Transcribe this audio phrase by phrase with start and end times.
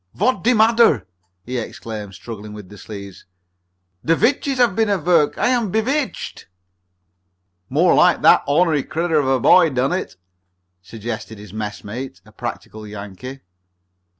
[0.15, 1.05] "Vot's der madder?"
[1.45, 3.25] he exclaimed, struggling with the sleeves.
[4.03, 5.37] "Der vitches haf been at vork!
[5.37, 6.47] I am bevitched!"
[7.69, 10.15] "More like that onery critter of a boy done it,"
[10.81, 13.41] suggested his messmate, a practical Yankee.